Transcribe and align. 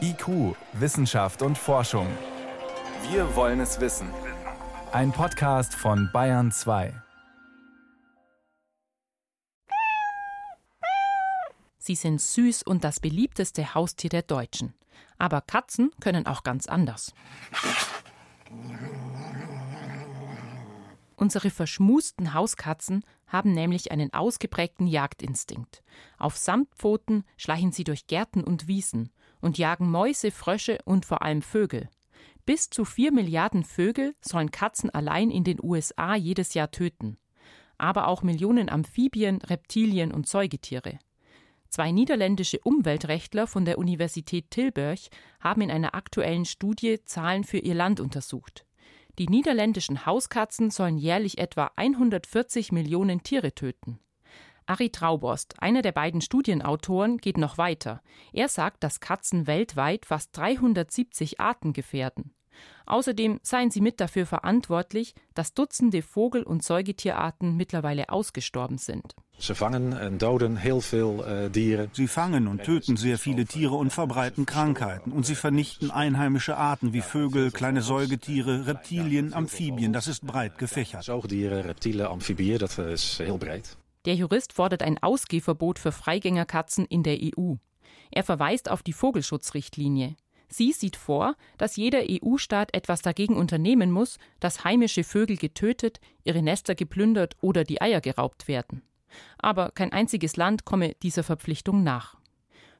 IQ, 0.00 0.56
Wissenschaft 0.72 1.42
und 1.42 1.56
Forschung. 1.56 2.06
Wir 3.10 3.36
wollen 3.36 3.60
es 3.60 3.80
wissen. 3.80 4.08
Ein 4.92 5.12
Podcast 5.12 5.74
von 5.74 6.10
Bayern 6.12 6.50
2. 6.50 6.92
Sie 11.78 11.94
sind 11.94 12.20
süß 12.20 12.62
und 12.64 12.84
das 12.84 13.00
beliebteste 13.00 13.74
Haustier 13.74 14.10
der 14.10 14.22
Deutschen. 14.22 14.74
Aber 15.18 15.40
Katzen 15.40 15.92
können 16.00 16.26
auch 16.26 16.42
ganz 16.42 16.66
anders. 16.66 17.14
Unsere 21.20 21.50
verschmusten 21.50 22.32
Hauskatzen 22.32 23.04
haben 23.26 23.52
nämlich 23.52 23.92
einen 23.92 24.10
ausgeprägten 24.14 24.86
Jagdinstinkt. 24.86 25.82
Auf 26.16 26.38
Samtpfoten 26.38 27.24
schleichen 27.36 27.72
sie 27.72 27.84
durch 27.84 28.06
Gärten 28.06 28.42
und 28.42 28.68
Wiesen 28.68 29.10
und 29.42 29.58
jagen 29.58 29.90
Mäuse, 29.90 30.30
Frösche 30.30 30.78
und 30.86 31.04
vor 31.04 31.20
allem 31.20 31.42
Vögel. 31.42 31.90
Bis 32.46 32.70
zu 32.70 32.86
vier 32.86 33.12
Milliarden 33.12 33.64
Vögel 33.64 34.14
sollen 34.22 34.50
Katzen 34.50 34.88
allein 34.88 35.30
in 35.30 35.44
den 35.44 35.58
USA 35.62 36.14
jedes 36.14 36.54
Jahr 36.54 36.70
töten. 36.70 37.18
Aber 37.76 38.08
auch 38.08 38.22
Millionen 38.22 38.70
Amphibien, 38.70 39.42
Reptilien 39.42 40.12
und 40.12 40.26
Säugetiere. 40.26 40.98
Zwei 41.68 41.90
niederländische 41.90 42.60
Umweltrechtler 42.60 43.46
von 43.46 43.66
der 43.66 43.76
Universität 43.76 44.50
Tilburg 44.50 45.00
haben 45.38 45.60
in 45.60 45.70
einer 45.70 45.94
aktuellen 45.94 46.46
Studie 46.46 47.04
Zahlen 47.04 47.44
für 47.44 47.58
ihr 47.58 47.74
Land 47.74 48.00
untersucht. 48.00 48.64
Die 49.18 49.26
niederländischen 49.26 50.06
Hauskatzen 50.06 50.70
sollen 50.70 50.98
jährlich 50.98 51.38
etwa 51.38 51.70
140 51.76 52.72
Millionen 52.72 53.22
Tiere 53.22 53.54
töten. 53.54 53.98
Ari 54.66 54.90
Trauborst, 54.90 55.60
einer 55.60 55.82
der 55.82 55.92
beiden 55.92 56.20
Studienautoren, 56.20 57.18
geht 57.18 57.38
noch 57.38 57.58
weiter. 57.58 58.02
Er 58.32 58.48
sagt, 58.48 58.84
dass 58.84 59.00
Katzen 59.00 59.46
weltweit 59.46 60.06
fast 60.06 60.36
370 60.36 61.40
Arten 61.40 61.72
gefährden. 61.72 62.32
Außerdem 62.86 63.40
seien 63.42 63.70
sie 63.70 63.80
mit 63.80 64.00
dafür 64.00 64.26
verantwortlich, 64.26 65.14
dass 65.34 65.54
Dutzende 65.54 66.02
Vogel- 66.02 66.42
und 66.42 66.62
Säugetierarten 66.62 67.56
mittlerweile 67.56 68.10
ausgestorben 68.10 68.78
sind. 68.78 69.14
Sie 69.40 69.54
fangen 69.54 69.94
und 69.94 70.20
doden 70.20 70.56
heel 70.56 70.80
veel 70.80 71.50
Tiere. 71.52 71.88
Sie 71.92 72.08
fangen 72.08 72.46
und 72.46 72.62
töten 72.62 72.96
sehr 72.96 73.18
viele 73.18 73.46
Tiere 73.46 73.74
und 73.74 73.90
verbreiten 73.90 74.44
Krankheiten. 74.44 75.12
Und 75.12 75.24
sie 75.24 75.34
vernichten 75.34 75.90
einheimische 75.90 76.56
Arten 76.56 76.92
wie 76.92 77.00
Vögel, 77.00 77.50
kleine 77.50 77.80
Säugetiere, 77.80 78.66
Reptilien, 78.66 79.32
Amphibien. 79.32 79.92
Das 79.92 80.06
ist 80.08 80.26
breit 80.26 80.58
gefächert. 80.58 81.04
Zoogdieren, 81.04 81.62
reptielen, 81.62 82.06
amfibieën, 82.06 82.58
dat 82.58 82.78
is 82.78 83.18
heel 83.18 83.38
breed. 83.38 83.76
Der 84.04 84.14
Jurist 84.14 84.52
fordert 84.52 84.82
ein 84.82 85.02
Ausgehverbot 85.02 85.78
für 85.78 85.92
Freigängerkatzen 85.92 86.84
in 86.86 87.02
der 87.02 87.18
EU. 87.20 87.54
Er 88.10 88.24
verweist 88.24 88.70
auf 88.70 88.82
die 88.82 88.92
Vogelschutzrichtlinie. 88.92 90.16
Sie 90.48 90.72
sieht 90.72 90.96
vor, 90.96 91.36
dass 91.58 91.76
jeder 91.76 92.02
EU-Staat 92.08 92.74
etwas 92.74 93.02
dagegen 93.02 93.36
unternehmen 93.36 93.90
muss, 93.92 94.18
dass 94.40 94.64
heimische 94.64 95.04
Vögel 95.04 95.36
getötet, 95.36 96.00
ihre 96.24 96.42
Nester 96.42 96.74
geplündert 96.74 97.36
oder 97.40 97.64
die 97.64 97.80
Eier 97.80 98.00
geraubt 98.00 98.48
werden. 98.48 98.82
Aber 99.38 99.70
kein 99.70 99.92
einziges 99.92 100.36
Land 100.36 100.64
komme 100.64 100.94
dieser 101.02 101.22
Verpflichtung 101.22 101.82
nach. 101.82 102.16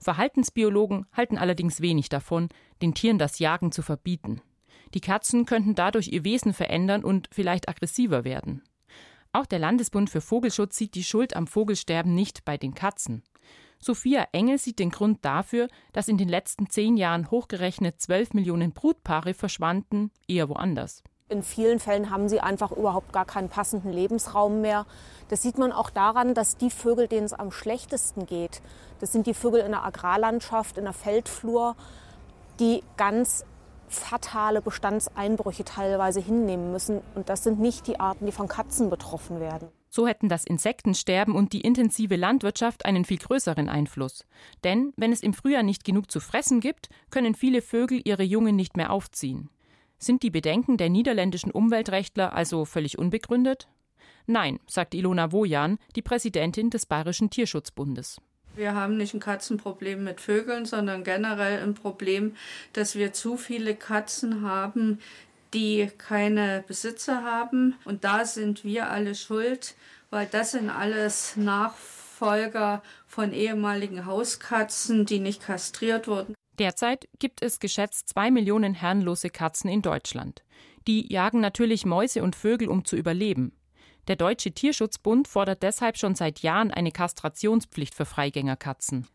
Verhaltensbiologen 0.00 1.06
halten 1.12 1.38
allerdings 1.38 1.80
wenig 1.80 2.08
davon, 2.08 2.48
den 2.82 2.94
Tieren 2.94 3.18
das 3.18 3.38
Jagen 3.38 3.72
zu 3.72 3.82
verbieten. 3.82 4.40
Die 4.94 5.00
Katzen 5.00 5.44
könnten 5.44 5.74
dadurch 5.74 6.08
ihr 6.08 6.24
Wesen 6.24 6.52
verändern 6.52 7.04
und 7.04 7.28
vielleicht 7.32 7.68
aggressiver 7.68 8.24
werden. 8.24 8.62
Auch 9.32 9.46
der 9.46 9.58
Landesbund 9.58 10.08
für 10.08 10.20
Vogelschutz 10.20 10.76
sieht 10.76 10.94
die 10.94 11.04
Schuld 11.04 11.36
am 11.36 11.46
Vogelsterben 11.46 12.14
nicht 12.14 12.44
bei 12.44 12.56
den 12.56 12.74
Katzen. 12.74 13.22
Sophia 13.80 14.26
Engel 14.32 14.58
sieht 14.58 14.78
den 14.78 14.90
Grund 14.90 15.24
dafür, 15.24 15.68
dass 15.92 16.08
in 16.08 16.18
den 16.18 16.28
letzten 16.28 16.68
zehn 16.68 16.96
Jahren 16.96 17.30
hochgerechnet 17.30 18.00
zwölf 18.00 18.32
Millionen 18.32 18.72
Brutpaare 18.72 19.34
verschwanden, 19.34 20.10
eher 20.26 20.48
woanders. 20.48 21.02
In 21.28 21.42
vielen 21.42 21.78
Fällen 21.78 22.10
haben 22.10 22.28
sie 22.28 22.40
einfach 22.40 22.72
überhaupt 22.72 23.12
gar 23.12 23.26
keinen 23.26 23.50
passenden 23.50 23.92
Lebensraum 23.92 24.62
mehr. 24.62 24.86
Das 25.28 25.42
sieht 25.42 25.58
man 25.58 25.72
auch 25.72 25.90
daran, 25.90 26.32
dass 26.32 26.56
die 26.56 26.70
Vögel, 26.70 27.06
denen 27.06 27.26
es 27.26 27.34
am 27.34 27.50
schlechtesten 27.50 28.24
geht, 28.24 28.62
das 29.00 29.12
sind 29.12 29.26
die 29.26 29.34
Vögel 29.34 29.60
in 29.60 29.72
der 29.72 29.84
Agrarlandschaft, 29.84 30.78
in 30.78 30.84
der 30.84 30.92
Feldflur, 30.92 31.76
die 32.58 32.82
ganz 32.96 33.44
fatale 33.88 34.60
Bestandseinbrüche 34.60 35.64
teilweise 35.64 36.20
hinnehmen 36.20 36.72
müssen. 36.72 37.00
Und 37.14 37.28
das 37.28 37.44
sind 37.44 37.60
nicht 37.60 37.86
die 37.86 38.00
Arten, 38.00 38.26
die 38.26 38.32
von 38.32 38.48
Katzen 38.48 38.90
betroffen 38.90 39.40
werden. 39.40 39.68
So 39.90 40.06
hätten 40.06 40.28
das 40.28 40.44
Insektensterben 40.44 41.34
und 41.34 41.52
die 41.52 41.62
intensive 41.62 42.16
Landwirtschaft 42.16 42.84
einen 42.84 43.04
viel 43.04 43.18
größeren 43.18 43.68
Einfluss. 43.68 44.26
Denn 44.64 44.92
wenn 44.96 45.12
es 45.12 45.22
im 45.22 45.32
Frühjahr 45.32 45.62
nicht 45.62 45.84
genug 45.84 46.10
zu 46.10 46.20
fressen 46.20 46.60
gibt, 46.60 46.90
können 47.10 47.34
viele 47.34 47.62
Vögel 47.62 48.02
ihre 48.04 48.22
Jungen 48.22 48.56
nicht 48.56 48.76
mehr 48.76 48.90
aufziehen. 48.90 49.48
Sind 49.98 50.22
die 50.22 50.30
Bedenken 50.30 50.76
der 50.76 50.90
niederländischen 50.90 51.50
Umweltrechtler 51.50 52.32
also 52.32 52.64
völlig 52.64 52.98
unbegründet? 52.98 53.68
Nein, 54.26 54.60
sagt 54.66 54.94
Ilona 54.94 55.32
Wojan, 55.32 55.78
die 55.96 56.02
Präsidentin 56.02 56.70
des 56.70 56.86
Bayerischen 56.86 57.30
Tierschutzbundes. 57.30 58.20
Wir 58.54 58.74
haben 58.74 58.96
nicht 58.96 59.14
ein 59.14 59.20
Katzenproblem 59.20 60.04
mit 60.04 60.20
Vögeln, 60.20 60.66
sondern 60.66 61.02
generell 61.02 61.62
ein 61.62 61.74
Problem, 61.74 62.36
dass 62.72 62.94
wir 62.94 63.12
zu 63.12 63.36
viele 63.36 63.74
Katzen 63.74 64.42
haben, 64.42 65.00
die 65.54 65.90
keine 65.98 66.64
Besitzer 66.66 67.24
haben. 67.24 67.74
Und 67.84 68.04
da 68.04 68.24
sind 68.24 68.64
wir 68.64 68.90
alle 68.90 69.14
schuld, 69.14 69.74
weil 70.10 70.26
das 70.26 70.52
sind 70.52 70.70
alles 70.70 71.36
Nachfolger 71.36 72.82
von 73.06 73.32
ehemaligen 73.32 74.06
Hauskatzen, 74.06 75.06
die 75.06 75.20
nicht 75.20 75.42
kastriert 75.42 76.06
wurden. 76.06 76.34
Derzeit 76.58 77.08
gibt 77.20 77.42
es 77.42 77.60
geschätzt 77.60 78.08
zwei 78.08 78.30
Millionen 78.30 78.74
herrenlose 78.74 79.30
Katzen 79.30 79.70
in 79.70 79.80
Deutschland. 79.80 80.42
Die 80.88 81.12
jagen 81.12 81.40
natürlich 81.40 81.86
Mäuse 81.86 82.22
und 82.22 82.34
Vögel, 82.34 82.68
um 82.68 82.84
zu 82.84 82.96
überleben. 82.96 83.52
Der 84.08 84.16
Deutsche 84.16 84.52
Tierschutzbund 84.52 85.28
fordert 85.28 85.62
deshalb 85.62 85.98
schon 85.98 86.14
seit 86.14 86.40
Jahren 86.40 86.70
eine 86.70 86.90
Kastrationspflicht 86.90 87.94
für 87.94 88.06
Freigängerkatzen. 88.06 89.06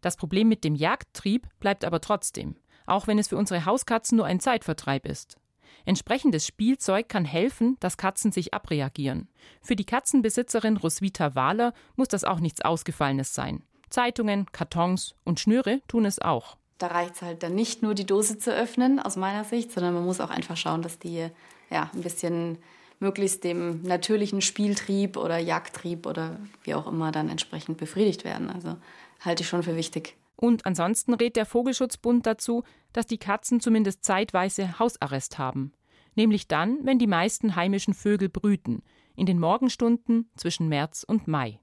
Das 0.00 0.16
Problem 0.16 0.48
mit 0.48 0.64
dem 0.64 0.74
Jagdtrieb 0.74 1.48
bleibt 1.58 1.84
aber 1.84 2.00
trotzdem, 2.00 2.56
auch 2.86 3.06
wenn 3.06 3.18
es 3.18 3.28
für 3.28 3.36
unsere 3.36 3.66
Hauskatzen 3.66 4.16
nur 4.16 4.26
ein 4.26 4.40
Zeitvertreib 4.40 5.04
ist. 5.04 5.36
Entsprechendes 5.84 6.46
Spielzeug 6.46 7.08
kann 7.08 7.24
helfen, 7.24 7.76
dass 7.80 7.96
Katzen 7.96 8.32
sich 8.32 8.54
abreagieren. 8.54 9.28
Für 9.60 9.76
die 9.76 9.84
Katzenbesitzerin 9.84 10.76
Roswitha 10.76 11.34
Wahler 11.34 11.74
muss 11.96 12.08
das 12.08 12.24
auch 12.24 12.40
nichts 12.40 12.62
Ausgefallenes 12.62 13.34
sein. 13.34 13.64
Zeitungen, 13.90 14.46
Kartons 14.52 15.14
und 15.24 15.40
Schnüre 15.40 15.80
tun 15.88 16.06
es 16.06 16.20
auch. 16.20 16.56
Da 16.78 16.88
reicht 16.88 17.16
es 17.16 17.22
halt 17.22 17.42
dann 17.42 17.54
nicht 17.54 17.82
nur, 17.82 17.94
die 17.94 18.06
Dose 18.06 18.38
zu 18.38 18.54
öffnen, 18.54 19.00
aus 19.00 19.16
meiner 19.16 19.44
Sicht, 19.44 19.72
sondern 19.72 19.94
man 19.94 20.04
muss 20.04 20.20
auch 20.20 20.30
einfach 20.30 20.56
schauen, 20.56 20.82
dass 20.82 20.98
die 20.98 21.28
ja, 21.70 21.90
ein 21.94 22.02
bisschen 22.02 22.58
möglichst 23.00 23.44
dem 23.44 23.82
natürlichen 23.82 24.40
Spieltrieb 24.40 25.16
oder 25.16 25.38
Jagdtrieb 25.38 26.06
oder 26.06 26.38
wie 26.64 26.74
auch 26.74 26.86
immer 26.86 27.12
dann 27.12 27.28
entsprechend 27.28 27.78
befriedigt 27.78 28.24
werden. 28.24 28.50
Also 28.50 28.76
halte 29.20 29.42
ich 29.42 29.48
schon 29.48 29.62
für 29.62 29.76
wichtig. 29.76 30.16
Und 30.36 30.66
ansonsten 30.66 31.14
rät 31.14 31.36
der 31.36 31.46
Vogelschutzbund 31.46 32.26
dazu, 32.26 32.62
dass 32.92 33.06
die 33.06 33.18
Katzen 33.18 33.60
zumindest 33.60 34.04
zeitweise 34.04 34.78
Hausarrest 34.78 35.38
haben. 35.38 35.72
Nämlich 36.14 36.48
dann, 36.48 36.84
wenn 36.84 36.98
die 36.98 37.06
meisten 37.06 37.56
heimischen 37.56 37.94
Vögel 37.94 38.28
brüten, 38.28 38.82
in 39.16 39.26
den 39.26 39.38
Morgenstunden 39.38 40.30
zwischen 40.36 40.68
März 40.68 41.04
und 41.06 41.26
Mai. 41.26 41.58